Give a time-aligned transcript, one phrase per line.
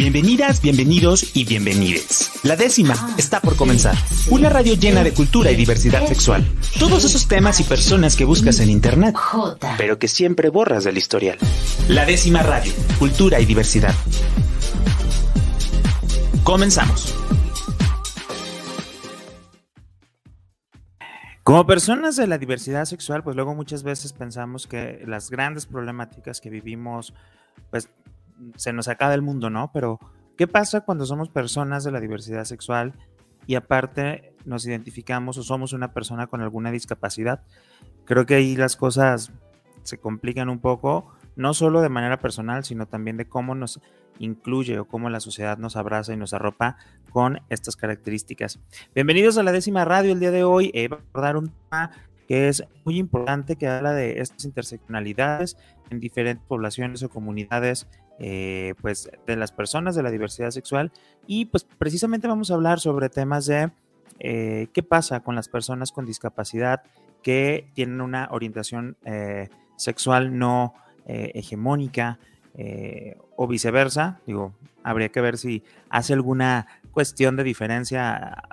[0.00, 2.30] Bienvenidas, bienvenidos y bienvenides.
[2.42, 3.94] La décima está por comenzar.
[4.30, 6.42] Una radio llena de cultura y diversidad sexual.
[6.78, 9.14] Todos esos temas y personas que buscas en internet,
[9.76, 11.36] pero que siempre borras del historial.
[11.86, 13.94] La décima radio, cultura y diversidad.
[16.44, 17.14] Comenzamos.
[21.42, 26.40] Como personas de la diversidad sexual, pues luego muchas veces pensamos que las grandes problemáticas
[26.40, 27.12] que vivimos,
[27.70, 27.90] pues
[28.56, 29.70] se nos acaba el mundo, ¿no?
[29.72, 29.98] Pero,
[30.36, 32.94] ¿qué pasa cuando somos personas de la diversidad sexual
[33.46, 37.42] y aparte nos identificamos o somos una persona con alguna discapacidad?
[38.04, 39.32] Creo que ahí las cosas
[39.82, 43.80] se complican un poco, no solo de manera personal, sino también de cómo nos
[44.18, 46.76] incluye o cómo la sociedad nos abraza y nos arropa
[47.10, 48.60] con estas características.
[48.94, 50.12] Bienvenidos a la décima radio.
[50.12, 51.90] El día de hoy eh, a dar un tema
[52.28, 55.56] que es muy importante, que habla de estas interseccionalidades
[55.90, 57.88] en diferentes poblaciones o comunidades
[58.22, 60.92] eh, pues de las personas de la diversidad sexual
[61.26, 63.70] y pues precisamente vamos a hablar sobre temas de
[64.18, 66.82] eh, qué pasa con las personas con discapacidad
[67.22, 70.74] que tienen una orientación eh, sexual no
[71.06, 72.20] hegemónica
[73.34, 74.20] o viceversa.
[74.26, 74.52] Digo,
[74.84, 78.44] habría que ver si hace alguna cuestión de diferencia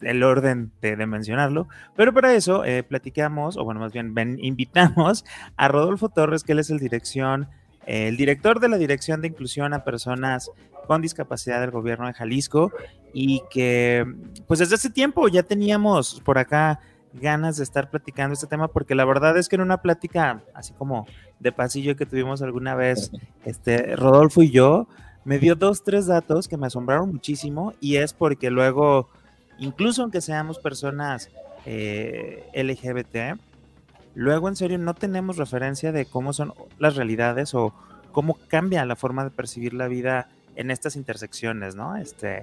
[0.00, 5.24] el orden de, mencionarlo, pero para eso platicamos, o bueno, más bien invitamos
[5.56, 7.48] a Rodolfo Torres, que él es el dirección
[7.86, 10.50] el director de la Dirección de Inclusión a Personas
[10.86, 12.72] con Discapacidad del Gobierno de Jalisco
[13.12, 14.04] y que
[14.46, 16.80] pues desde hace tiempo ya teníamos por acá
[17.14, 20.72] ganas de estar platicando este tema porque la verdad es que en una plática así
[20.72, 21.06] como
[21.38, 23.12] de pasillo que tuvimos alguna vez
[23.44, 24.88] este Rodolfo y yo
[25.24, 29.08] me dio dos tres datos que me asombraron muchísimo y es porque luego
[29.58, 31.30] incluso aunque seamos personas
[31.66, 33.40] eh, LGBT
[34.14, 37.74] luego en serio no tenemos referencia de cómo son las realidades o
[38.12, 41.96] cómo cambia la forma de percibir la vida en estas intersecciones, ¿no?
[41.96, 42.42] Este,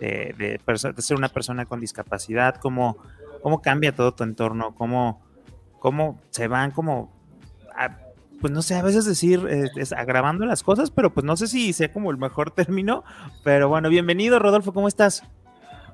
[0.00, 2.96] de, de, ser una persona con discapacidad, cómo,
[3.40, 5.22] cómo cambia todo tu entorno, cómo,
[5.78, 7.12] cómo se van como,
[8.40, 11.46] pues no sé, a veces decir, eh, es, agravando las cosas, pero pues no sé
[11.46, 13.04] si sea como el mejor término,
[13.44, 15.22] pero bueno, bienvenido Rodolfo, ¿cómo estás?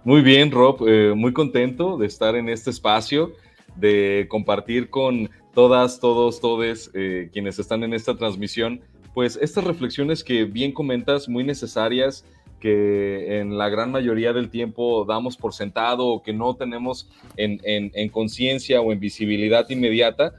[0.05, 3.33] Muy bien, Rob, eh, muy contento de estar en este espacio
[3.79, 8.81] de compartir con todas, todos, todes eh, quienes están en esta transmisión,
[9.15, 12.25] pues estas reflexiones que bien comentas, muy necesarias,
[12.61, 18.09] que en la gran mayoría del tiempo damos por sentado o que no tenemos en,
[18.11, 20.35] conciencia o en visibilidad inmediata,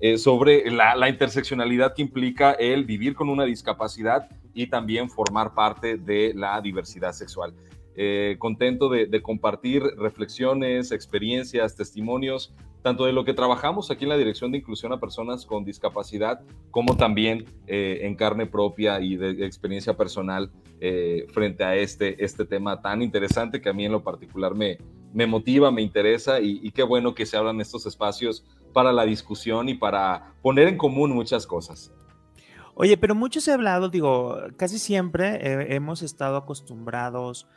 [0.00, 5.96] eh, sobre la, interseccionalidad que implica el vivir con una discapacidad y también formar parte
[5.96, 7.54] de la diversidad sexual.
[7.96, 12.52] Eh, contento de, compartir reflexiones, experiencias, testimonios
[12.84, 16.42] tanto de lo que trabajamos aquí en la Dirección de Inclusión a Personas con Discapacidad,
[16.70, 20.52] como también eh, en carne propia y de experiencia personal
[20.82, 24.76] eh, frente a este, este tema tan interesante que a mí en lo particular me,
[25.14, 28.44] me motiva, me interesa y, qué bueno que se abran estos espacios
[28.74, 31.90] para la discusión y para poner en común muchas cosas.
[32.74, 37.48] Oye, pero mucho se ha hablado, digo, casi siempre eh, hemos estado acostumbrados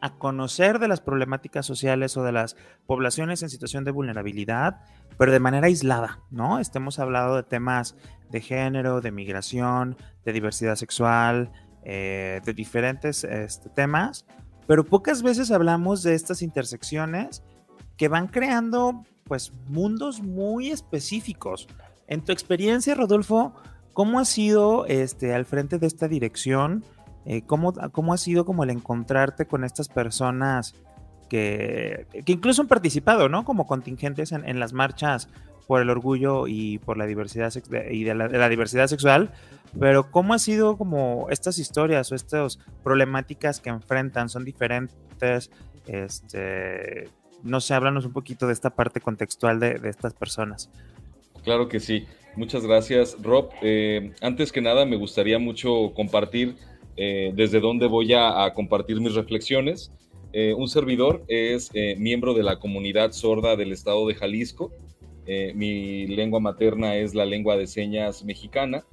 [0.00, 4.80] a conocer de las problemáticas sociales o de las poblaciones en situación de vulnerabilidad,
[5.16, 6.58] pero de manera aislada, ¿no?
[6.58, 7.96] Estemos hablando de temas
[8.30, 11.52] de género, de migración, de diversidad sexual,
[11.84, 14.26] eh, de diferentes este, temas,
[14.66, 17.42] pero pocas veces hablamos de estas intersecciones
[17.96, 21.66] que van creando pues mundos muy específicos.
[22.06, 23.54] En tu experiencia, Rodolfo,
[23.92, 26.84] ¿cómo ha sido este, al frente de esta dirección?
[27.26, 27.72] Eh, ¿cómo,
[28.12, 30.74] ha sido como el encontrarte con estas personas
[31.28, 33.44] que, incluso han participado, ¿no?
[33.44, 35.28] Como contingentes en, las marchas
[35.66, 37.52] por el orgullo y por la diversidad
[37.90, 39.32] y de la, diversidad sexual,
[39.80, 44.28] pero ¿cómo ha sido como estas historias o estas problemáticas que enfrentan?
[44.28, 45.50] ¿Son diferentes?
[45.86, 47.08] Este,
[47.42, 50.70] no sé, háblanos un poquito de esta parte contextual de, estas personas.
[51.42, 52.06] Claro que sí.
[52.36, 53.50] Muchas gracias, Rob.
[53.62, 56.56] Eh, antes que nada, me gustaría mucho compartir
[56.96, 59.90] eh, desde donde voy a, compartir mis reflexiones.
[60.32, 64.70] Eh, un servidor es eh, miembro de la comunidad sorda del estado de Jalisco.
[65.54, 68.84] mi lengua materna es la lengua de señas mexicana.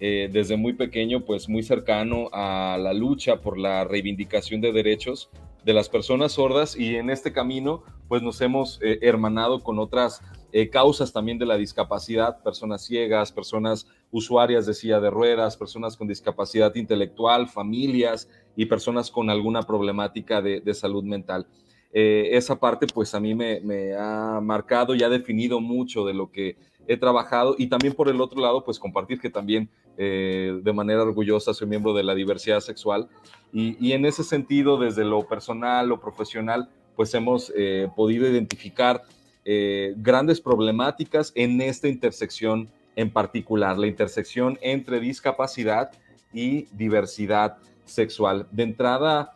[0.00, 5.28] desde muy pequeño, pues muy cercano a la lucha por la reivindicación de derechos
[5.64, 10.22] de las personas sordas y en este camino, pues nos hemos hermanado con otras
[10.70, 16.08] causas también de la discapacidad, personas ciegas, personas usuarias de silla de ruedas, personas con
[16.08, 21.46] discapacidad intelectual, familias y personas con alguna problemática de, salud mental.
[21.92, 26.30] Eh, esa parte pues a mí me, ha marcado y ha definido mucho de lo
[26.30, 26.56] que
[26.86, 31.02] he trabajado y también por el otro lado, pues compartir que también eh, de manera
[31.02, 33.08] orgullosa soy miembro de la diversidad sexual
[33.52, 39.02] y, en ese sentido, desde lo personal, lo profesional, pues hemos eh, podido identificar
[39.52, 45.90] eh, grandes problemáticas en esta intersección en particular, la intersección entre discapacidad
[46.32, 48.46] y diversidad sexual.
[48.52, 49.32] De entrada,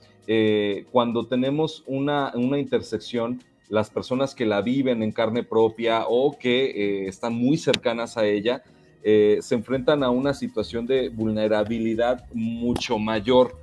[0.92, 6.66] cuando tenemos una, una intersección, las personas que la viven en carne propia o que
[6.66, 8.62] eh, están muy cercanas a ella,
[9.02, 13.56] eh, se enfrentan a una situación de vulnerabilidad mucho mayor,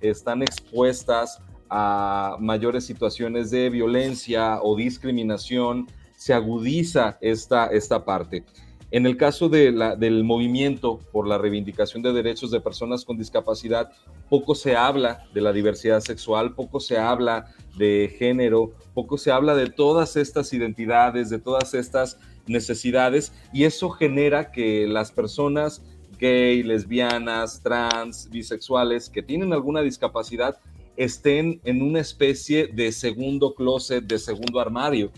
[0.00, 1.40] están expuestas
[1.76, 8.44] a mayores situaciones de violencia o discriminación, se agudiza esta, esta parte.
[8.92, 13.18] En el caso de la, del movimiento por la reivindicación de derechos de personas con
[13.18, 13.90] discapacidad,
[14.30, 19.56] poco se habla de la diversidad sexual, poco se habla de género, poco se habla
[19.56, 25.82] de todas estas identidades, de todas estas necesidades, y eso genera que las personas
[26.20, 30.60] gay, lesbianas, trans, bisexuales que tienen alguna discapacidad
[30.96, 35.10] estén en una especie de segundo closet, de segundo armario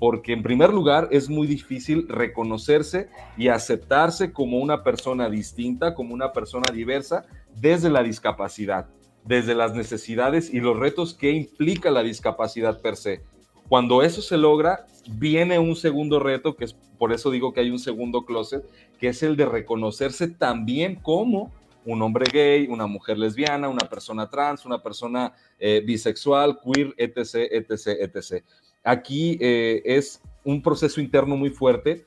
[0.00, 6.14] porque en primer lugar es muy difícil reconocerse y aceptarse como una persona distinta, como
[6.14, 8.88] una persona diversa desde la discapacidad,
[9.26, 13.20] desde las necesidades y los retos que implica la discapacidad per se.
[13.68, 17.70] Cuando eso se logra, viene un segundo reto, que es por eso digo que hay
[17.70, 18.64] un segundo closet,
[18.98, 21.52] que es el de reconocerse también como
[21.84, 27.48] un hombre gay, una mujer lesbiana, una persona trans, una persona eh, bisexual, queer, etc.,
[27.50, 28.44] etc., etc.
[28.84, 32.06] Aquí eh, es un proceso interno muy fuerte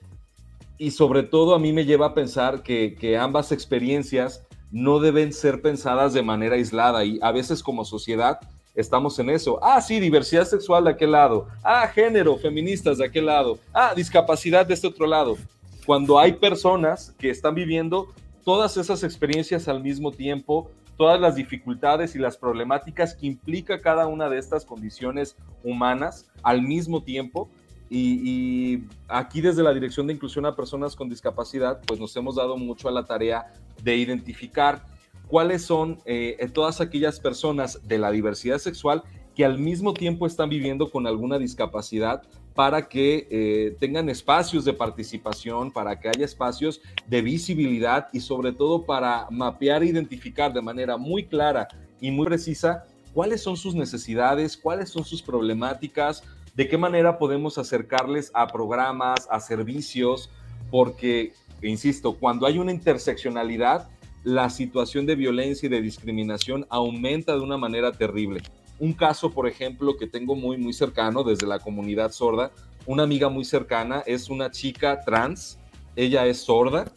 [0.78, 5.62] y sobre todo a mí me lleva a pensar que, ambas experiencias no deben ser
[5.62, 8.40] pensadas de manera aislada y a veces como sociedad
[8.74, 9.60] estamos en eso.
[9.62, 11.48] Ah, sí, diversidad sexual de aquel lado.
[11.64, 13.60] Ah, género, feministas de aquel lado.
[13.72, 15.38] Ah, discapacidad de este otro lado.
[15.86, 22.16] Cuando hay personas que están viviendo todas esas experiencias al mismo tiempo, todas las dificultades
[22.16, 27.50] y las problemáticas que implica cada una de estas condiciones humanas al mismo tiempo.
[27.90, 32.58] Y, aquí desde la Dirección de Inclusión a Personas con Discapacidad, pues nos hemos dado
[32.58, 33.54] mucho a la tarea
[33.84, 34.84] de identificar
[35.28, 39.04] cuáles son eh, todas aquellas personas de la diversidad sexual
[39.36, 42.24] que al mismo tiempo están viviendo con alguna discapacidad
[42.56, 48.52] para que eh, tengan espacios de participación, para que haya espacios de visibilidad y sobre
[48.52, 51.68] todo para mapear e identificar de manera muy clara
[52.00, 56.24] y muy precisa cuáles son sus necesidades, cuáles son sus problemáticas,
[56.56, 60.30] de qué manera podemos acercarles a programas, a servicios,
[60.70, 63.90] porque, insisto, cuando hay una interseccionalidad,
[64.24, 68.42] la situación de violencia y de discriminación aumenta de una manera terrible.
[68.80, 72.52] Un caso, por ejemplo, que tengo muy, muy cercano desde la comunidad sorda,
[72.86, 75.60] una amiga muy cercana es una chica trans,
[75.96, 76.92] ella es sorda,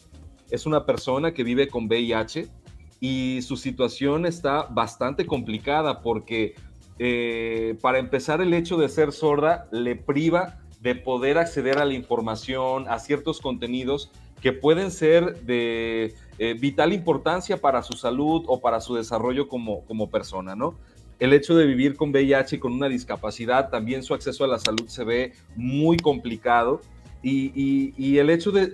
[0.51, 2.49] es una persona que vive con VIH
[3.01, 6.55] y su situación está bastante complicada porque
[6.99, 11.95] eh, para empezar el hecho de ser sorda le priva de poder acceder a la
[11.95, 18.61] información, a ciertos contenidos que pueden ser de eh, vital importancia para su salud o
[18.61, 20.79] para su desarrollo como, como persona, ¿no?
[21.19, 24.59] El hecho de vivir con VIH y con una discapacidad, también su acceso a la
[24.59, 26.81] salud se ve muy complicado.
[27.23, 28.69] Y, el hecho de,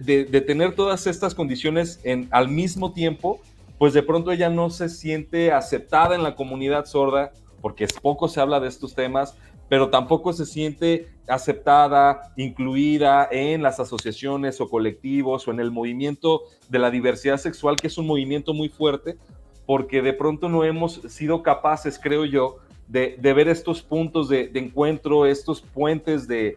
[0.46, 3.40] tener todas estas condiciones en, al mismo tiempo,
[3.78, 7.32] pues de pronto ella no se siente aceptada en la comunidad sorda,
[7.62, 9.36] porque es poco se habla de estos temas,
[9.70, 16.42] pero tampoco se siente aceptada, incluida en las asociaciones o colectivos o en el movimiento
[16.68, 19.16] de la diversidad sexual, que es un movimiento muy fuerte,
[19.66, 25.26] porque de pronto no hemos sido capaces, creo yo, de, ver estos puntos de, encuentro,
[25.26, 26.56] estos puentes de,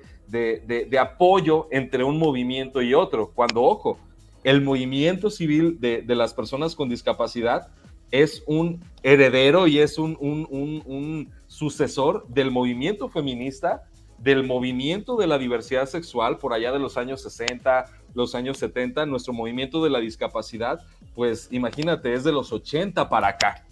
[0.99, 3.31] apoyo entre un movimiento y otro.
[3.33, 3.97] Cuando, ojo,
[4.43, 7.67] el movimiento civil de, las personas con discapacidad
[8.11, 13.83] es un heredero y es un, sucesor del movimiento feminista,
[14.17, 19.05] del movimiento de la diversidad sexual por allá de los años 60, los años 70,
[19.05, 20.79] nuestro movimiento de la discapacidad,
[21.13, 23.65] pues imagínate, es de los 80 para acá.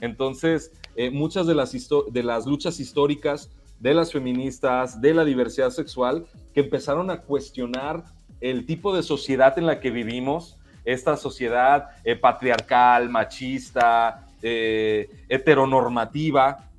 [0.00, 3.50] Entonces, eh, muchas de las, de las luchas históricas
[3.82, 6.24] de las feministas, de la diversidad sexual,
[6.54, 8.04] que empezaron a cuestionar
[8.40, 16.70] el tipo de sociedad en la que vivimos, esta sociedad eh, patriarcal, machista, eh, heteronormativa,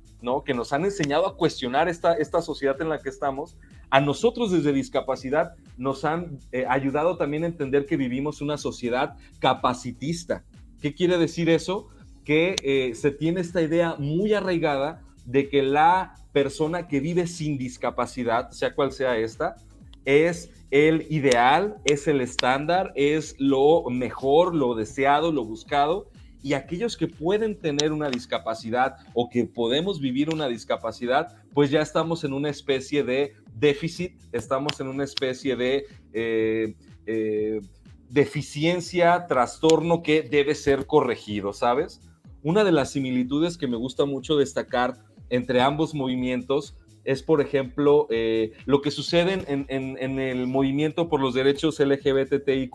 [0.44, 3.56] que nos han enseñado a cuestionar esta, esta sociedad en la que estamos,
[3.90, 9.16] a nosotros desde discapacidad nos han eh, ayudado también a entender que vivimos una sociedad
[9.38, 10.44] capacitista.
[10.80, 11.88] ¿Qué quiere decir eso?
[12.24, 17.58] Que eh, se tiene esta idea muy arraigada de que la persona que vive sin
[17.58, 19.56] discapacidad, sea cual sea esta,
[20.04, 26.10] es el ideal, es el estándar, es lo mejor, lo deseado, lo buscado.
[26.44, 31.80] Y aquellos que pueden tener una discapacidad o que podemos vivir una discapacidad, pues ya
[31.80, 36.74] estamos en una especie de déficit, estamos en una especie de eh,
[37.06, 37.62] eh,
[38.10, 42.02] deficiencia, trastorno que debe ser corregido, ¿sabes?
[42.42, 44.98] Una de las similitudes que me gusta mucho destacar
[45.30, 51.32] entre ambos movimientos es, por ejemplo, eh, lo que sucede en, el movimiento por los
[51.32, 52.74] derechos LGBTIQ,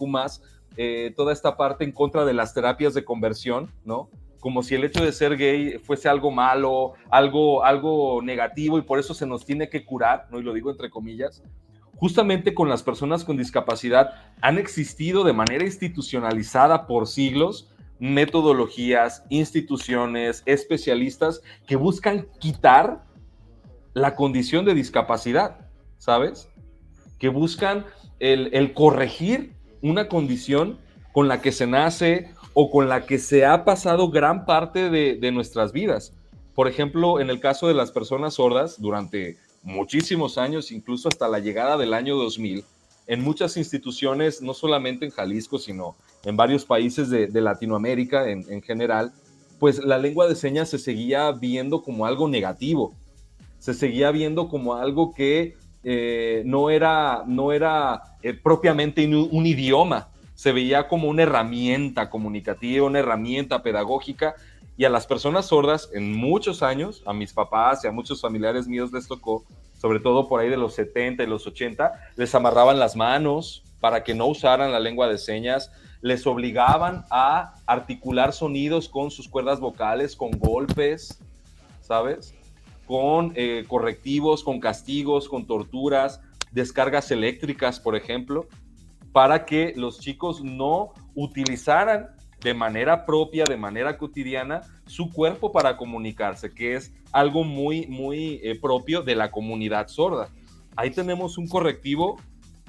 [0.78, 4.10] eh, toda esta parte en contra de las terapias de conversión, ¿no?
[4.40, 9.00] Como si el hecho de ser gay fuese algo malo, algo, algo negativo y por
[9.00, 10.40] eso se nos tiene que curar, ¿no?
[10.40, 11.44] Y lo digo entre comillas.
[11.98, 20.42] Justamente con las personas con discapacidad han existido de manera institucionalizada por siglos metodologías, instituciones,
[20.46, 23.04] especialistas que buscan quitar
[23.94, 26.50] la condición de discapacidad, ¿sabes?
[27.20, 27.86] Que buscan
[28.20, 30.78] el, corregir una condición
[31.12, 35.32] con la que se nace o con la que se ha pasado gran parte de,
[35.32, 36.14] nuestras vidas.
[36.56, 41.40] Por ejemplo, en el caso de las personas sordas, durante muchísimos años, incluso hasta la
[41.40, 42.64] llegada del año 2000,
[43.08, 49.14] en muchas instituciones, no solamente en Jalisco, sino en varios países de, Latinoamérica en, general,
[49.58, 52.94] pues la lengua de señas se seguía viendo como algo negativo,
[53.58, 55.58] se seguía viendo como algo que
[55.92, 62.86] eh, no era, no era eh, propiamente un, idioma, se veía como una herramienta comunicativa,
[62.86, 64.36] una herramienta pedagógica,
[64.78, 68.68] y a las personas sordas en muchos años, a mis papás y a muchos familiares
[68.68, 69.44] míos les tocó
[69.82, 74.04] sobre todo por ahí de los 70 y los 80, les amarraban las manos para
[74.04, 79.60] que no usaran la lengua de señas, les obligaban a articular sonidos con sus cuerdas
[79.60, 81.20] vocales, con golpes,
[81.82, 82.36] ¿sabes?
[82.90, 88.48] Con eh, correctivos, con castigos, con torturas, descargas eléctricas, por ejemplo,
[89.12, 92.08] para que los chicos no utilizaran
[92.42, 98.40] de manera propia, de manera cotidiana, su cuerpo para comunicarse, que es algo muy, muy
[98.42, 100.30] eh, propio de la comunidad sorda.
[100.76, 102.16] Ahí tenemos un correctivo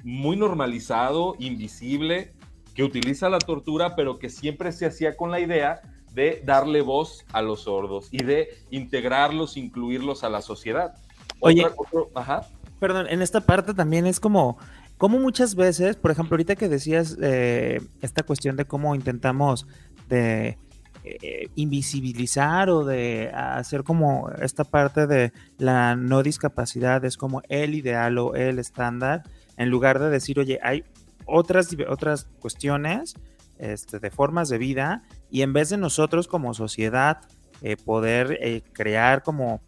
[0.05, 2.35] muy normalizado, invisible,
[2.75, 5.81] que utiliza la tortura, pero que siempre se hacía con la idea
[6.15, 10.95] de darle voz a los sordos y de integrarlos, incluirlos a la sociedad.
[11.41, 11.67] Oye,
[12.15, 12.49] ajá.
[12.79, 14.59] perdón, en esta parte también es como,
[14.99, 19.67] como muchas veces, por ejemplo, ahorita que decías eh, esta cuestión de cómo intentamos
[20.09, 20.59] de
[21.03, 27.75] eh, invisibilizar o de hacer como esta parte de la no discapacidad es como el
[27.75, 29.23] ideal o el estándar,
[29.57, 30.85] en lugar de decir, oye, hay
[31.25, 33.15] otras, otras cuestiones
[33.61, 37.21] este, de formas de vida y en vez de nosotros como sociedad
[37.63, 39.61] eh, poder eh, crear como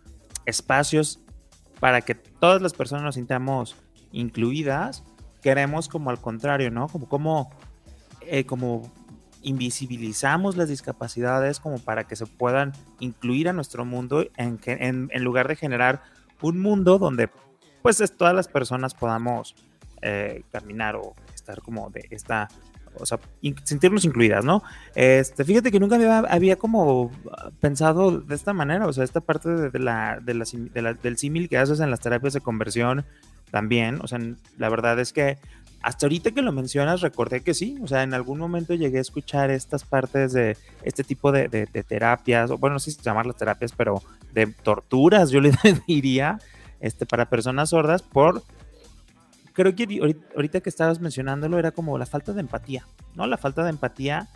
[0.46, 1.20] espacios
[1.78, 3.76] para que todas las personas nos sintamos
[4.12, 5.04] incluidas,
[5.42, 6.88] queremos como al contrario, ¿no?
[6.88, 7.50] Como, como,
[8.46, 8.92] como
[9.42, 15.48] invisibilizamos las discapacidades como para que se puedan incluir a nuestro mundo en, en, lugar
[15.48, 16.02] de generar
[16.40, 17.28] un mundo donde
[17.82, 19.54] pues todas las personas podamos
[20.00, 22.48] eh, caminar o estar como de esta,
[22.98, 23.18] o sea,
[23.64, 24.62] sentirnos incluidas, ¿no?
[24.94, 25.96] Este, fíjate que nunca
[26.28, 27.10] había, como
[27.60, 31.58] pensado de esta manera, o sea, esta parte de, la, de la, del símil que
[31.58, 33.04] haces en las terapias de conversión
[33.50, 34.18] también, o sea,
[34.58, 35.38] la verdad es que
[35.82, 39.02] hasta ahorita que lo mencionas, recordé que sí, o sea, en algún momento llegué a
[39.02, 41.48] escuchar estas partes de este tipo de,
[41.88, 44.00] terapias, o bueno, no sé si llamarlas terapias, pero
[44.32, 45.52] de torturas, yo le
[45.88, 46.38] diría,
[46.80, 48.42] este, para personas sordas, por,
[49.52, 53.26] creo que ahorita que estabas mencionándolo, era como la falta de empatía, ¿no?
[53.26, 54.28] La falta de empatía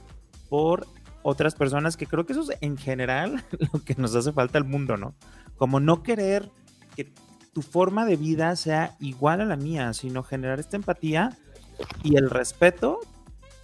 [0.49, 0.87] por
[1.23, 4.65] otras personas, que creo que eso es en general lo que nos hace falta al
[4.65, 5.15] mundo, ¿no?
[5.57, 6.51] Como no querer
[6.95, 7.13] que
[7.53, 11.37] tu forma de vida sea igual a la mía, sino generar esta empatía
[12.03, 13.01] y el respeto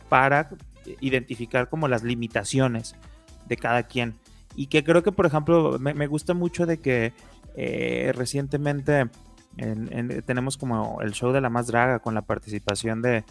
[0.09, 0.51] para
[1.01, 2.97] identificar como las limitaciones
[3.47, 4.15] de cada quien.
[4.57, 7.13] Y que creo que, por ejemplo, me, gusta mucho de que
[7.55, 9.09] eh, recientemente
[10.27, 13.25] tenemos como el show de la más draga con la participación de,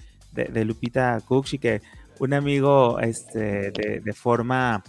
[0.66, 1.82] Lupita Cooks y que
[2.20, 4.84] un amigo este, de, forma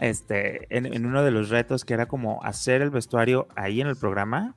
[0.00, 3.86] este, en, en, uno de los retos que era como hacer el vestuario ahí en
[3.86, 4.54] el programa,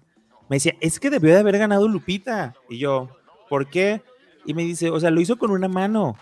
[0.52, 2.54] me decía, es que debió de haber ganado Lupita.
[2.70, 3.10] Y yo,
[3.50, 4.02] ¿por qué?
[4.46, 6.18] Y me dice, o sea, lo hizo con una mano.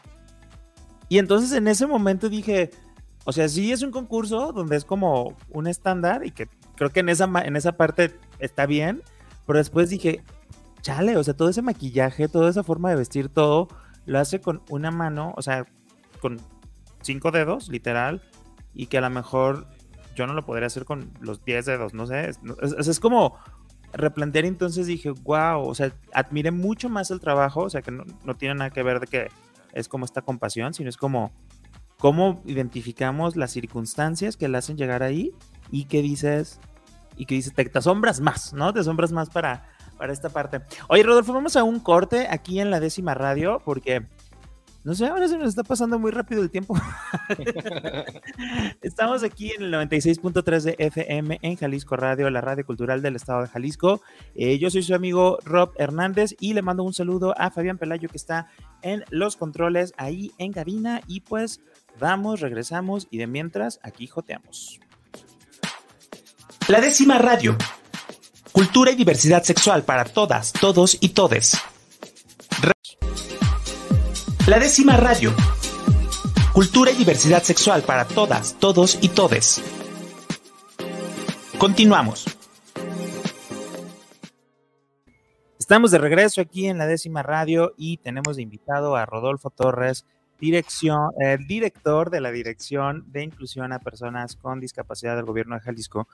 [1.08, 2.70] Y entonces en ese momento dije,
[3.26, 7.00] o sea, sí es un concurso donde es como un estándar y que creo que
[7.00, 9.02] en esa, en esa parte está bien,
[9.50, 10.24] pero después dije,
[10.84, 13.68] chale, o sea, todo ese maquillaje, toda esa forma de vestir, todo
[14.06, 15.66] lo hace con una mano, o sea,
[16.22, 16.38] con
[17.02, 18.22] cinco dedos, literal,
[18.76, 19.66] y que a lo mejor
[20.14, 23.40] yo no lo podría hacer con los diez dedos, no sé, es, como
[23.92, 28.04] replantear entonces dije, wow, o sea, admiré mucho más el trabajo, o sea, que no,
[28.24, 29.32] no tiene nada que ver de que
[29.74, 31.32] es como esta compasión, sino es como
[31.98, 35.34] cómo identificamos las circunstancias que le hacen llegar ahí
[35.72, 36.60] y que dices,
[37.20, 38.74] y que dices, te, asombras más, ¿no?
[38.74, 40.62] Te asombras más para, para esta parte.
[40.88, 44.08] Oye, Rodolfo, vamos a un corte aquí en la décima radio porque
[44.86, 46.74] no sé, ahora se nos está pasando muy rápido el tiempo.
[48.82, 53.42] Estamos aquí en el 96.3 de FM en Jalisco Radio, la radio cultural del estado
[53.42, 54.02] de Jalisco.
[54.36, 58.08] Eh, yo soy su amigo Rob Hernández y le mando un saludo a Fabián Pelayo
[58.08, 58.48] que está
[58.82, 61.02] en los controles ahí en cabina.
[61.08, 61.60] Y pues
[62.00, 64.80] vamos, regresamos y de mientras aquí joteamos.
[66.70, 67.58] La décima radio.
[68.52, 71.58] Cultura y diversidad sexual para todas, todos y todes.
[74.46, 75.34] La décima radio.
[76.54, 79.64] Cultura y diversidad sexual para todas, todos y todes.
[81.58, 82.26] Continuamos.
[85.58, 90.06] Estamos de regreso aquí en la décima radio y tenemos de invitado a Rodolfo Torres,
[90.40, 95.62] dirección, el director de la Dirección de Inclusión a Personas con Discapacidad del Gobierno de
[95.62, 96.08] Jalisco,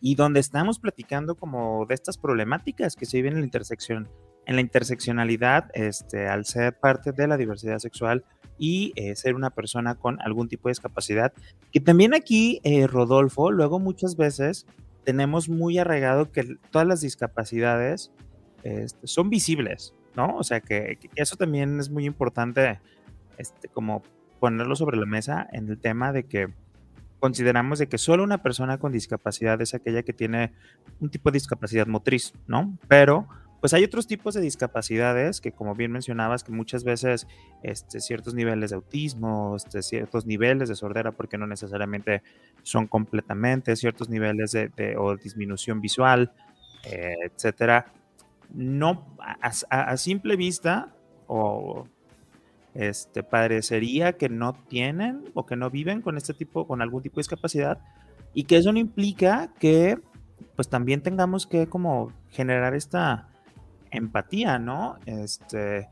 [0.00, 4.08] y donde estamos platicando como de estas problemáticas que se viven en la intersección
[4.46, 8.24] en la interseccionalidad, este, al ser parte de la diversidad sexual
[8.58, 11.32] y eh, ser una persona con algún tipo de discapacidad,
[11.72, 14.66] que también aquí, eh, Rodolfo, luego muchas veces
[15.04, 18.10] tenemos muy arraigado que todas las discapacidades
[18.64, 20.36] este, son visibles, ¿no?
[20.36, 22.80] O sea, que, eso también es muy importante,
[23.40, 24.02] este, como
[24.38, 26.48] ponerlo sobre la mesa en el tema de que
[27.18, 30.52] consideramos de que solo una persona con discapacidad es aquella que tiene
[31.00, 32.78] un tipo de discapacidad motriz, ¿no?
[32.88, 33.28] Pero
[33.60, 37.26] pues hay otros tipos de discapacidades que, como bien mencionabas, que muchas veces
[37.62, 42.22] este, ciertos niveles de autismo, este, ciertos niveles de sordera, porque no necesariamente
[42.62, 46.32] son completamente, ciertos niveles de, o disminución visual,
[46.84, 47.92] eh, etcétera,
[48.54, 49.14] no
[49.68, 50.94] a, simple vista
[51.26, 51.86] o
[52.74, 57.16] este parecería que no tienen o que no viven con este tipo, con algún tipo
[57.16, 57.78] de discapacidad,
[58.34, 59.98] y que eso no implica que
[60.56, 63.28] pues también tengamos que como generar esta
[63.90, 64.96] empatía, ¿no?
[65.06, 65.88] Este,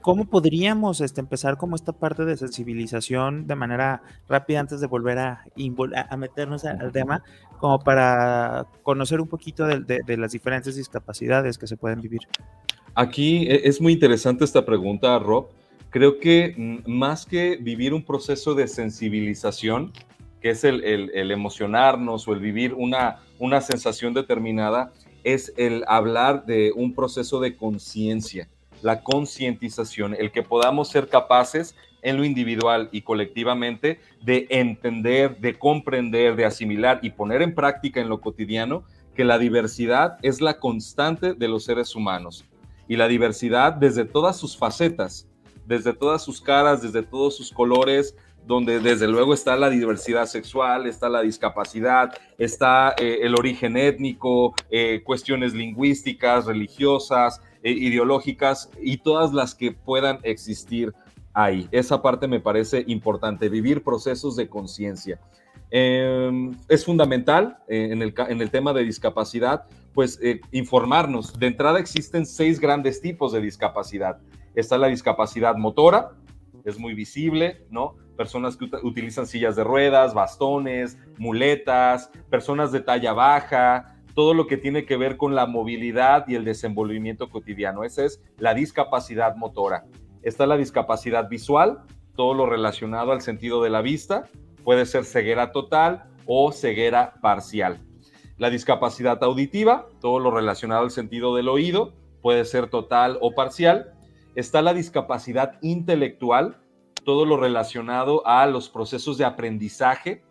[0.00, 5.18] ¿Cómo podríamos este, empezar como esta parte de sensibilización de manera rápida antes de volver
[5.18, 5.44] a,
[6.10, 7.22] a meternos al tema,
[7.58, 12.22] como para conocer un poquito de, las diferentes discapacidades que se pueden vivir?
[12.96, 15.46] Aquí e, es muy interesante esta pregunta, Rob.
[15.92, 19.92] Creo que mm, más que vivir un proceso de sensibilización,
[20.40, 24.90] que es el, el emocionarnos o el vivir una, una sensación determinada,
[25.22, 28.48] es el hablar de un proceso de conciencia,
[28.80, 35.58] la concientización, el que podamos ser capaces en lo individual y colectivamente de entender, de
[35.58, 38.82] comprender, de asimilar y poner en práctica en lo cotidiano
[39.14, 42.46] que la diversidad es la constante de los seres humanos
[42.88, 45.28] y la diversidad desde todas sus facetas,
[45.72, 48.14] desde todas sus caras, desde todos sus colores,
[48.46, 54.54] donde desde luego está la diversidad sexual, está la discapacidad, está eh, el origen étnico,
[54.70, 60.92] eh, cuestiones lingüísticas, religiosas, eh, ideológicas y todas las que puedan existir
[61.32, 61.68] ahí.
[61.72, 65.18] Esa parte me parece importante, vivir procesos de conciencia.
[65.70, 71.32] Em, es fundamental en el, en, el, tema de discapacidad, pues informarnos.
[71.38, 74.18] De entrada existen seis grandes tipos de discapacidad.
[74.54, 76.12] Está la discapacidad motora,
[76.64, 77.96] es muy visible, ¿no?
[78.16, 84.56] personas que utilizan sillas de ruedas, bastones, muletas, personas de talla baja, todo lo que
[84.56, 87.84] tiene que ver con la movilidad y el desenvolvimiento cotidiano.
[87.84, 89.84] Esa es la discapacidad motora.
[90.22, 91.80] Está la discapacidad visual,
[92.14, 94.28] todo lo relacionado al sentido de la vista,
[94.64, 97.78] puede ser ceguera total o ceguera parcial.
[98.36, 103.94] La discapacidad auditiva, todo lo relacionado al sentido del oído, puede ser total o parcial.
[104.34, 106.58] Está la discapacidad intelectual,
[107.04, 110.22] todo lo relacionado a los procesos de aprendizaje.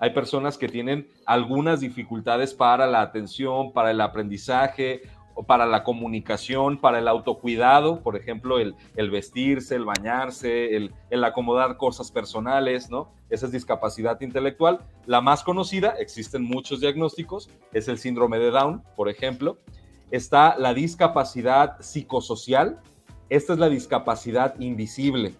[0.00, 5.02] Hay personas que tienen algunas dificultades para la atención, para el aprendizaje,
[5.46, 8.74] para la comunicación, para el autocuidado, por ejemplo, el,
[9.10, 13.12] vestirse, el bañarse, el, el, acomodar cosas personales, ¿no?
[13.28, 14.80] Esa es discapacidad intelectual.
[15.04, 19.58] La más conocida, existen muchos diagnósticos, es el síndrome de Down, por ejemplo.
[20.10, 22.80] Está la discapacidad psicosocial.
[23.28, 25.34] Esta es la discapacidad invisible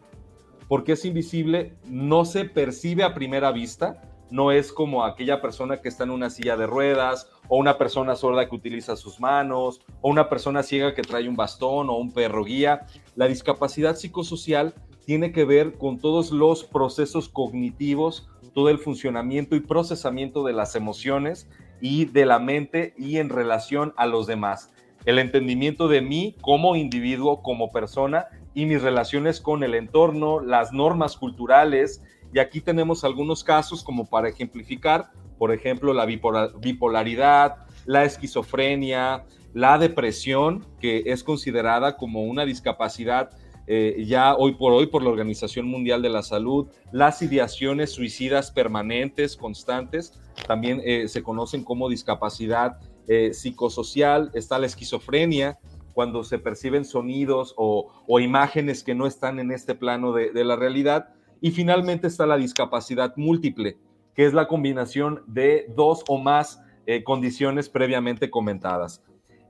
[0.68, 5.88] porque es invisible, no se percibe a primera vista, no es como aquella persona que
[5.88, 10.08] está en una silla de ruedas o una persona sorda que utiliza sus manos o
[10.08, 12.86] una persona ciega que trae un bastón o un perro guía.
[13.14, 19.60] La discapacidad psicosocial tiene que ver con todos los procesos cognitivos, todo el funcionamiento y
[19.60, 21.48] procesamiento de las emociones
[21.80, 24.72] y de la mente y en relación a los demás.
[25.06, 30.72] El entendimiento de mí como individuo, como persona y mis relaciones con el entorno, las
[30.72, 32.02] normas culturales.
[32.34, 39.78] Y aquí tenemos algunos casos como para ejemplificar, por ejemplo, la bipolaridad, la esquizofrenia, la
[39.78, 43.30] depresión, que es considerada como una discapacidad
[43.68, 48.52] eh, ya hoy por hoy por la Organización Mundial de la Salud, las ideaciones suicidas
[48.52, 55.58] permanentes, constantes, también eh, se conocen como discapacidad eh, psicosocial, está la esquizofrenia,
[55.94, 57.90] cuando se perciben sonidos o,
[58.20, 61.08] imágenes que no están en este plano de, la realidad,
[61.40, 63.78] y finalmente está la discapacidad múltiple,
[64.14, 66.60] que es la combinación de dos o más
[67.04, 69.02] condiciones previamente comentadas.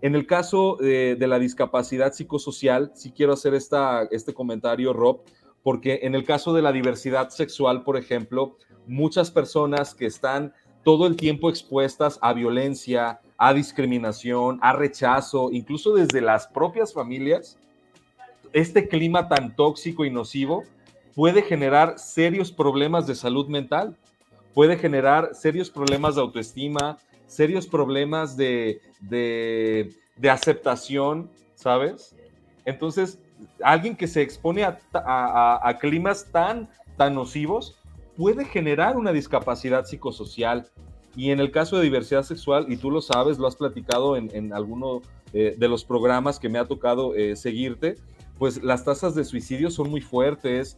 [0.02, 5.22] En el caso de, la discapacidad psicosocial, sí quiero hacer esta, este comentario, Rob,
[5.62, 10.52] porque en el caso de la diversidad sexual, por ejemplo, muchas personas que están
[10.84, 17.58] todo el tiempo expuestas a violencia, a discriminación, a rechazo, incluso desde las propias familias,
[18.52, 20.64] este clima tan tóxico y nocivo
[21.14, 23.96] puede generar serios problemas de salud mental,
[24.54, 28.80] puede generar serios problemas de autoestima, serios problemas de,
[30.30, 32.14] aceptación, ¿sabes?
[32.64, 33.18] Entonces,
[33.62, 37.78] alguien que se expone a, climas tan, tan nocivos
[38.16, 40.70] puede generar una discapacidad psicosocial.
[41.16, 44.52] Y en el caso de diversidad sexual, y tú lo sabes, lo has platicado en,
[44.52, 45.00] alguno
[45.32, 47.96] eh, de los programas que me ha tocado eh, seguirte,
[48.38, 50.76] pues las tasas de suicidio son muy fuertes,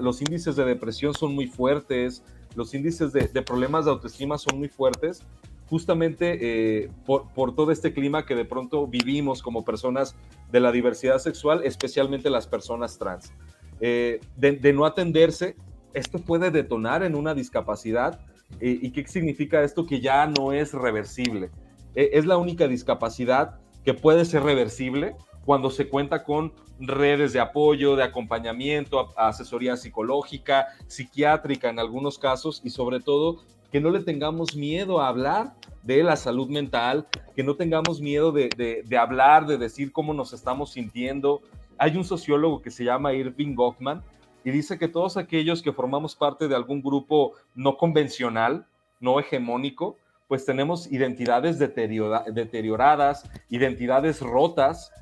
[0.00, 2.24] los índices de depresión son muy fuertes,
[2.56, 5.22] los índices de, problemas de autoestima son muy fuertes
[5.70, 6.38] justamente
[6.82, 10.16] eh, por, todo este clima que de pronto vivimos como personas
[10.50, 13.32] de la diversidad sexual, especialmente las personas trans.
[13.80, 15.56] De, no atenderse,
[15.94, 18.20] esto puede detonar en una discapacidad.
[18.60, 19.86] Eh, ¿Y qué significa esto?
[19.86, 21.50] Que ya no es reversible.
[21.94, 27.96] es la única discapacidad que puede ser reversible cuando se cuenta con redes de apoyo,
[27.96, 34.56] de acompañamiento, asesoría psicológica, psiquiátrica en algunos casos y sobre todo que no le tengamos
[34.56, 39.92] miedo a hablar de la salud mental, que no tengamos miedo de, hablar, de decir
[39.92, 41.40] cómo nos estamos sintiendo.
[41.78, 44.02] Hay un sociólogo que se llama Irving Goffman
[44.44, 48.66] y dice que todos aquellos que formamos parte de algún grupo no convencional,
[49.00, 49.96] no hegemónico,
[50.28, 54.92] pues tenemos identidades deterioradas, identidades rotas,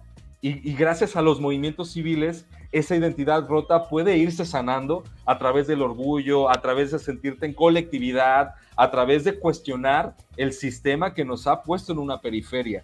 [0.42, 5.82] y, gracias a los movimientos civiles, esa identidad rota puede irse sanando a través del
[5.82, 11.46] orgullo, a través de sentirte en colectividad, a través de cuestionar el sistema que nos
[11.46, 12.82] ha puesto en una periferia.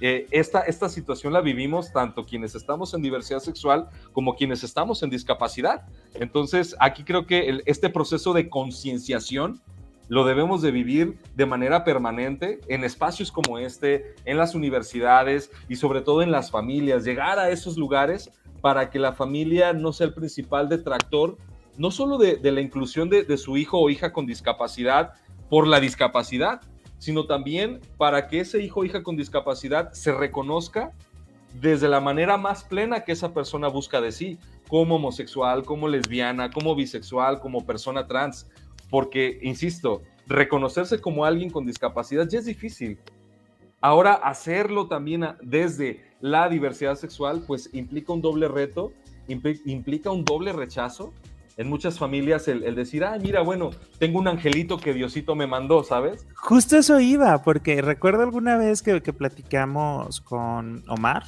[0.00, 5.02] Eh, esta, esta situación la vivimos tanto quienes estamos en diversidad sexual como quienes estamos
[5.02, 5.86] en discapacidad.
[6.14, 9.60] Entonces, aquí creo que este proceso de concienciación
[10.08, 15.76] lo debemos de vivir de manera permanente en espacios como este, en las universidades y
[15.76, 18.30] sobre todo en las familias, llegar a esos lugares
[18.60, 21.36] para que la familia no sea el principal detractor,
[21.76, 25.12] no solo de, la inclusión de, su hijo o hija con discapacidad
[25.48, 26.62] por la discapacidad,
[26.98, 30.92] sino también para que ese hijo o hija con discapacidad se reconozca
[31.60, 36.50] desde la manera más plena que esa persona busca de sí, como homosexual, como lesbiana,
[36.50, 38.46] como bisexual, como persona trans
[38.90, 42.98] porque, insisto, reconocerse como alguien con discapacidad ya es difícil.
[43.80, 48.92] Ahora, hacerlo también desde la diversidad sexual, pues implica un doble reto,
[49.28, 51.12] implica un doble rechazo.
[51.58, 55.82] En muchas familias el, decir, ah, mira, bueno, tengo un angelito que Diosito me mandó,
[55.82, 56.26] ¿sabes?
[56.36, 61.24] Justo eso iba, porque recuerdo alguna vez que, platicamos con Omar,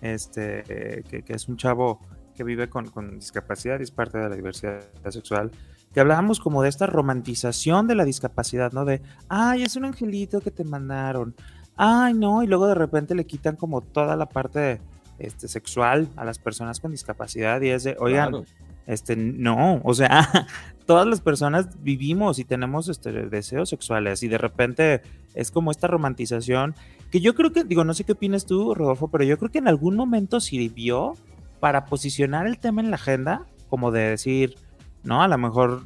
[0.00, 2.00] este, que, es un chavo
[2.34, 5.50] que vive con, con discapacidad y es parte de la diversidad sexual
[5.92, 8.84] que hablábamos como de esta romantización de la discapacidad, ¿no?
[8.84, 11.34] De, ay, es un angelito que te mandaron,
[11.76, 14.80] ay, no, y luego de repente le quitan como toda la parte
[15.18, 18.44] este, sexual a las personas con discapacidad y es de, oigan,
[18.88, 20.46] este, no, o sea,
[20.86, 25.02] todas las personas vivimos y tenemos este, deseos sexuales y de repente
[25.34, 26.74] es como esta romantización
[27.10, 29.58] que yo creo que, digo, no sé qué opinas tú, Rodolfo, pero yo creo que
[29.58, 31.12] en algún momento sirvió
[31.60, 34.54] para posicionar el tema en la agenda, como de decir,
[35.02, 35.22] ¿no?
[35.22, 35.82] A lo mejor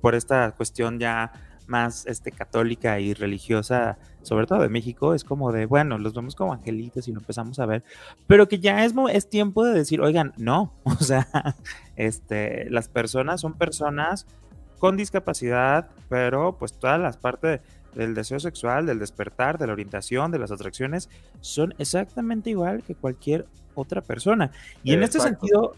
[0.00, 1.32] por esta cuestión ya
[1.70, 6.34] más este, católica y religiosa, sobre todo de México, es como de, bueno, los vemos
[6.34, 7.84] como angelitos y lo empezamos a ver,
[8.26, 11.56] pero que ya es, es tiempo de decir, oigan, no, o sea,
[11.96, 14.26] este, las personas son personas
[14.78, 17.60] con discapacidad, pero pues todas las partes
[17.94, 21.08] del deseo sexual, del despertar, de la orientación, de las atracciones,
[21.40, 24.50] son exactamente igual que cualquier otra persona.
[24.82, 25.74] Y en este sentido,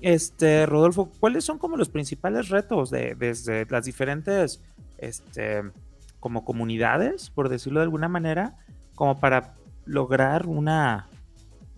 [0.00, 4.62] este, Rodolfo, ¿cuáles son como los principales retos de, desde las diferentes
[4.98, 5.62] este,
[6.20, 8.56] como comunidades, por decirlo de alguna manera,
[8.94, 9.54] como para
[9.86, 11.08] lograr una,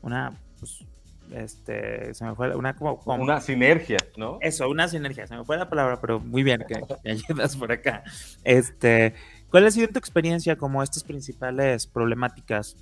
[0.02, 0.84] una, pues,
[1.32, 4.38] este, se me fue una como, una sinergia, ¿no?
[4.40, 7.70] Eso, una sinergia, se me fue la palabra, pero muy bien que me ayudas por
[7.70, 8.02] acá.
[8.42, 9.14] Este,
[9.50, 12.76] ¿cuál ha sido tu experiencia como estas principales problemáticas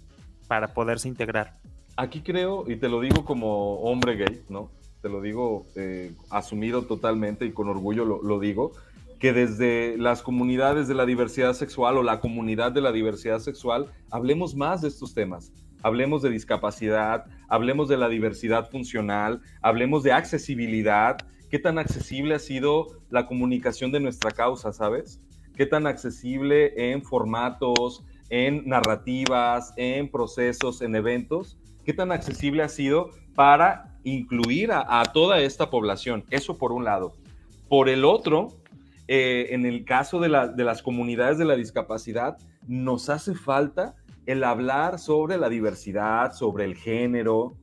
[0.47, 1.59] para poderse integrar?
[1.97, 4.71] Aquí creo, y te lo digo como hombre gay, ¿no?
[5.03, 8.73] Te lo digo eh, asumido totalmente y con orgullo lo, lo digo,
[9.19, 13.87] que desde las comunidades de la diversidad sexual o la comunidad de la diversidad sexual
[14.11, 15.53] hablemos más de estos temas.
[15.83, 21.19] Hablemos de discapacidad, hablemos de la diversidad funcional, hablemos de accesibilidad,
[21.51, 25.21] qué tan accesible ha sido la comunicación de nuestra causa, ¿sabes?
[25.57, 32.69] Qué tan accesible en formatos, en narrativas, en procesos, en eventos, qué tan accesible ha
[32.69, 36.25] sido para incluir a, toda esta población.
[36.31, 37.13] Eso por un lado.
[37.69, 38.49] Por el otro,
[39.09, 44.45] eh, en el caso de, de las comunidades de la discapacidad, nos hace falta el
[44.45, 47.57] hablar sobre la diversidad, sobre el género,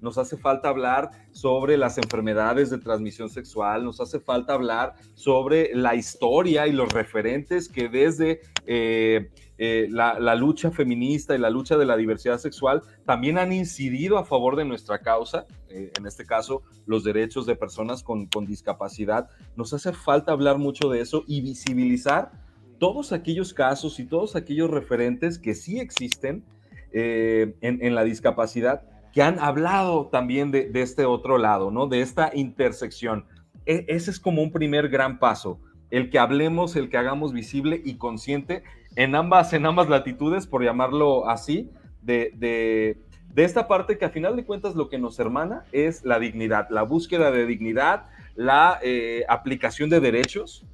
[0.00, 5.74] nos hace falta hablar sobre las enfermedades de transmisión sexual, nos hace falta hablar sobre
[5.74, 11.76] la historia y los referentes que desde eh, eh, la, lucha feminista y la lucha
[11.76, 16.24] de la diversidad sexual también han incidido a favor de nuestra causa, eh, en este
[16.24, 19.28] caso los derechos de personas con, discapacidad.
[19.56, 22.30] Nos hace falta hablar mucho de eso y visibilizar
[22.78, 26.44] todos aquellos casos y todos aquellos referentes que sí existen
[26.90, 31.86] en, en la discapacidad que han hablado también de, este otro lado, ¿no?
[31.86, 33.24] De esta intersección.
[33.66, 37.80] E, ese es como un primer gran paso, el que hablemos, el que hagamos visible
[37.84, 38.62] y consciente
[38.96, 41.70] en ambas, en ambas latitudes, por llamarlo así,
[42.02, 42.98] de, de,
[43.36, 46.82] esta parte que a final de cuentas lo que nos hermana es la dignidad, la
[46.82, 50.66] búsqueda de dignidad, la eh, aplicación de derechos,